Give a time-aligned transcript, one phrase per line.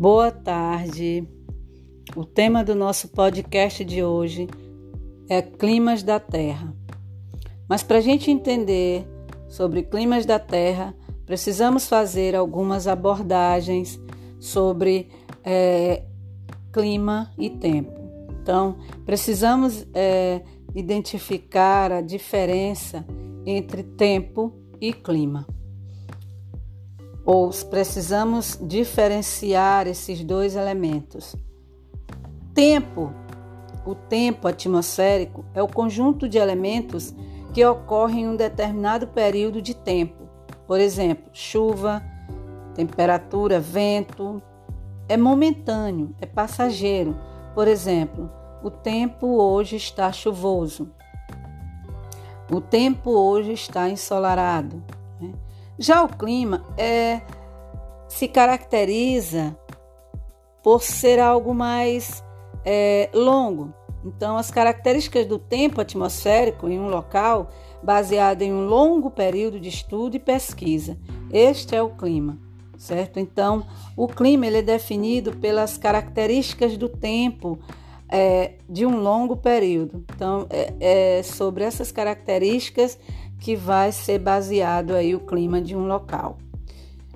[0.00, 1.28] Boa tarde.
[2.16, 4.48] O tema do nosso podcast de hoje
[5.28, 6.74] é climas da Terra.
[7.68, 9.06] Mas para a gente entender
[9.46, 10.94] sobre climas da Terra,
[11.26, 14.00] precisamos fazer algumas abordagens
[14.38, 15.10] sobre
[15.44, 16.04] é,
[16.72, 17.92] clima e tempo.
[18.40, 20.40] Então, precisamos é,
[20.74, 23.04] identificar a diferença
[23.44, 25.46] entre tempo e clima
[27.32, 31.36] ou precisamos diferenciar esses dois elementos.
[32.52, 33.14] Tempo.
[33.86, 37.14] O tempo atmosférico é o conjunto de elementos
[37.54, 40.28] que ocorrem em um determinado período de tempo.
[40.66, 42.02] Por exemplo, chuva,
[42.74, 44.42] temperatura, vento.
[45.08, 47.16] É momentâneo, é passageiro.
[47.54, 48.28] Por exemplo,
[48.60, 50.90] o tempo hoje está chuvoso.
[52.50, 54.82] O tempo hoje está ensolarado.
[55.80, 57.22] Já o clima é,
[58.06, 59.56] se caracteriza
[60.62, 62.22] por ser algo mais
[62.66, 63.72] é, longo.
[64.04, 67.48] Então, as características do tempo atmosférico em um local
[67.82, 70.98] baseado em um longo período de estudo e pesquisa.
[71.32, 72.38] Este é o clima,
[72.76, 73.18] certo?
[73.18, 77.58] Então, o clima ele é definido pelas características do tempo
[78.06, 80.04] é, de um longo período.
[80.14, 80.74] Então, é,
[81.18, 82.98] é sobre essas características
[83.40, 86.38] que vai ser baseado aí o clima de um local.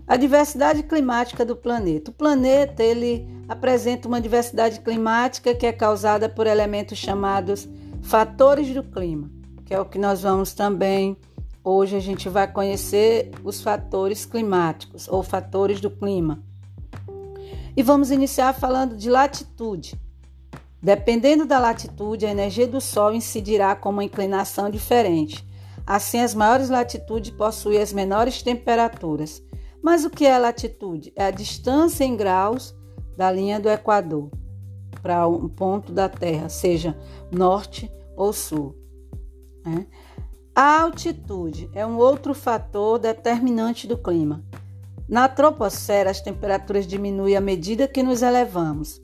[0.07, 2.11] A diversidade climática do planeta.
[2.11, 7.69] O planeta ele apresenta uma diversidade climática que é causada por elementos chamados
[8.03, 9.31] fatores do clima,
[9.65, 11.17] que é o que nós vamos também
[11.65, 16.43] hoje a gente vai conhecer os fatores climáticos ou fatores do clima.
[17.75, 19.99] E vamos iniciar falando de latitude.
[20.81, 25.45] Dependendo da latitude, a energia do Sol incidirá com uma inclinação diferente.
[25.87, 29.43] Assim, as maiores latitudes possuem as menores temperaturas.
[29.83, 31.13] Mas o que é latitude?
[31.15, 32.75] É a distância em graus
[33.17, 34.31] da linha do Equador
[35.03, 36.97] para um ponto da Terra, seja
[37.31, 38.75] norte ou sul.
[39.65, 39.87] Né?
[40.55, 44.43] A altitude é um outro fator determinante do clima.
[45.07, 49.03] Na troposfera, as temperaturas diminuem à medida que nos elevamos.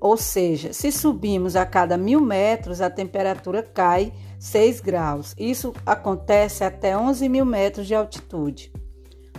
[0.00, 5.34] Ou seja, se subimos a cada mil metros, a temperatura cai 6 graus.
[5.38, 8.72] Isso acontece até 11 mil metros de altitude.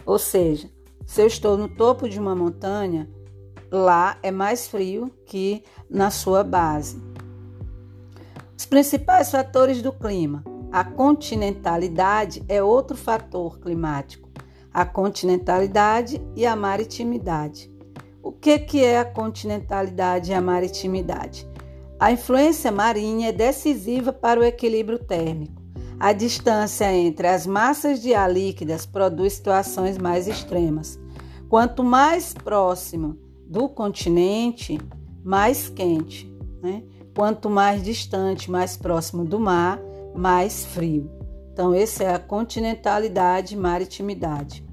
[0.06, 0.70] Ou seja,
[1.06, 3.10] se eu estou no topo de uma montanha,
[3.72, 7.02] lá é mais frio que na sua base.
[8.58, 10.44] Os principais fatores do clima.
[10.72, 14.30] A continentalidade é outro fator climático.
[14.74, 17.72] A continentalidade e a maritimidade.
[18.28, 21.50] O que, que é a continentalidade e a maritimidade?
[21.98, 25.62] A influência marinha é decisiva para o equilíbrio térmico.
[25.98, 31.00] A distância entre as massas de ar líquidas produz situações mais extremas.
[31.48, 33.18] Quanto mais próximo
[33.48, 34.78] do continente,
[35.24, 36.30] mais quente.
[36.62, 36.84] Né?
[37.16, 39.80] Quanto mais distante, mais próximo do mar,
[40.14, 41.10] mais frio.
[41.54, 44.66] Então, essa é a continentalidade e maritimidade.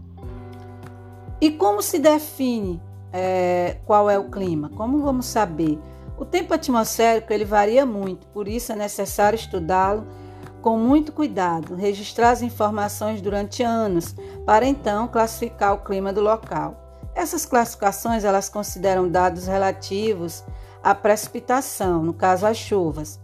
[1.41, 2.83] E como se define
[3.17, 4.69] é, qual é o clima?
[4.71, 5.79] Como vamos saber?
[6.19, 10.05] O tempo atmosférico ele varia muito, por isso é necessário estudá-lo
[10.61, 17.03] com muito cuidado, registrar as informações durante anos, para então classificar o clima do local.
[17.15, 20.43] Essas classificações elas consideram dados relativos
[20.83, 23.21] à precipitação, no caso as chuvas,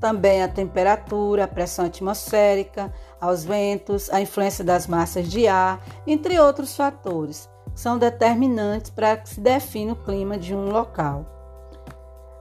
[0.00, 6.40] também a temperatura, a pressão atmosférica, aos ventos, a influência das massas de ar, entre
[6.40, 11.24] outros fatores, são determinantes para que se defina o clima de um local.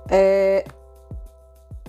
[0.09, 0.65] É,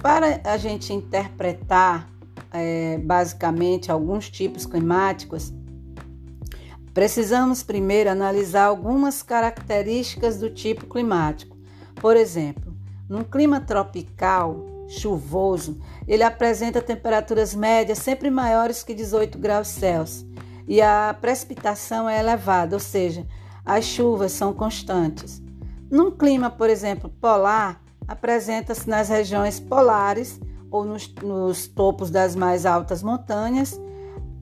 [0.03, 2.10] para a gente interpretar
[2.53, 5.50] é, basicamente alguns tipos climáticos,
[6.92, 11.56] precisamos primeiro analisar algumas características do tipo climático.
[11.94, 12.76] Por exemplo,
[13.08, 20.28] num clima tropical, chuvoso, ele apresenta temperaturas médias sempre maiores que 18 graus Celsius
[20.69, 23.26] e a precipitação é elevada, ou seja,
[23.65, 25.43] as chuvas são constantes.
[25.91, 30.38] Num clima, por exemplo, polar, apresenta-se nas regiões polares
[30.70, 33.81] ou nos, nos topos das mais altas montanhas,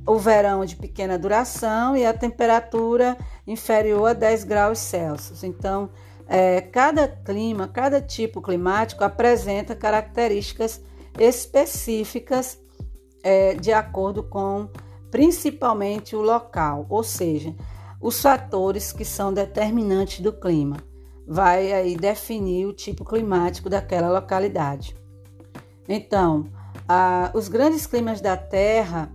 [0.04, 5.44] o verão de pequena duração e a temperatura inferior a 10 graus Celsius.
[5.44, 5.90] Então,
[6.28, 10.80] é, cada clima, cada tipo climático apresenta características
[11.18, 12.58] específicas
[13.22, 14.68] é, de acordo com
[15.16, 17.54] principalmente o local, ou seja,
[17.98, 20.76] os fatores que são determinantes do clima
[21.26, 24.94] vai aí definir o tipo climático daquela localidade.
[25.88, 26.44] Então,
[26.86, 29.10] a, os grandes climas da Terra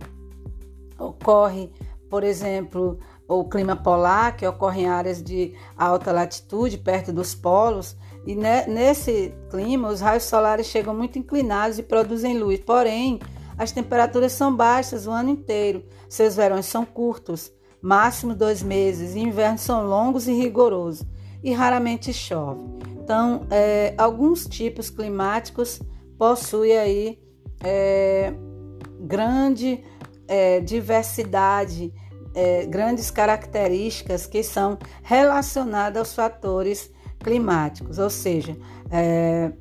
[0.98, 1.70] ocorrem
[2.12, 7.96] por exemplo, o clima polar, que ocorre em áreas de alta latitude, perto dos polos,
[8.26, 12.60] e nesse clima os raios solares chegam muito inclinados e produzem luz.
[12.60, 13.18] Porém,
[13.56, 15.84] as temperaturas são baixas o ano inteiro.
[16.08, 21.06] Seus verões são curtos, máximo dois meses, e invernos são longos e rigorosos,
[21.42, 22.62] e raramente chove.
[23.02, 25.80] Então, é, alguns tipos climáticos
[26.16, 27.18] possuem aí
[27.62, 28.32] é,
[29.00, 29.82] grande
[30.28, 31.92] é, diversidade,
[32.34, 38.56] é, grandes características que são relacionadas aos fatores climáticos, ou seja,
[38.90, 39.52] é,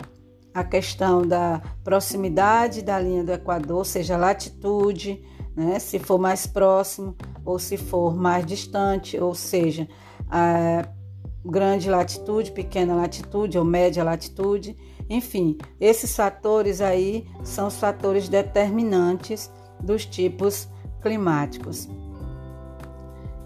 [0.53, 5.23] a questão da proximidade da linha do Equador, seja, latitude,
[5.55, 7.15] né, se for mais próximo
[7.45, 9.87] ou se for mais distante, ou seja,
[11.45, 14.75] grande latitude, pequena latitude ou média latitude,
[15.09, 19.51] enfim, esses fatores aí são os fatores determinantes
[19.81, 20.69] dos tipos
[21.01, 21.89] climáticos.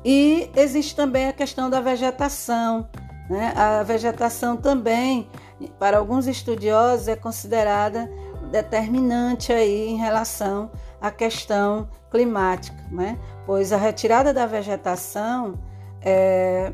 [0.04, 2.88] E existe também a questão da vegetação.
[3.30, 3.54] Né?
[3.56, 5.30] A vegetação também,
[5.80, 8.10] para alguns estudiosos, é considerada
[8.52, 10.70] determinante aí em relação
[11.02, 13.18] à questão climática, né?
[13.46, 15.56] pois a retirada da vegetação
[16.02, 16.72] é,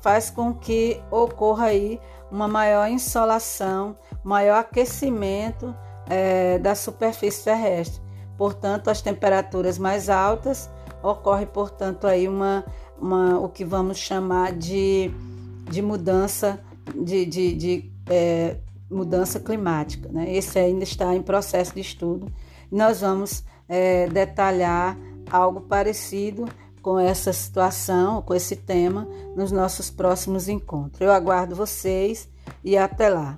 [0.00, 2.00] faz com que ocorra aí
[2.30, 5.74] uma maior insolação, maior aquecimento
[6.08, 8.00] é, da superfície terrestre.
[8.36, 10.70] Portanto, as temperaturas mais altas
[11.02, 12.64] ocorre, portanto, aí uma,
[13.00, 15.10] uma o que vamos chamar de,
[15.68, 16.60] de mudança
[16.94, 18.56] de, de, de é,
[18.90, 20.08] mudança climática.
[20.10, 20.34] Né?
[20.34, 22.32] Esse ainda está em processo de estudo.
[22.70, 24.96] Nós vamos é, detalhar
[25.30, 26.46] algo parecido
[26.80, 29.06] com essa situação, com esse tema,
[29.36, 31.00] nos nossos próximos encontros.
[31.00, 32.28] Eu aguardo vocês
[32.64, 33.36] e até lá.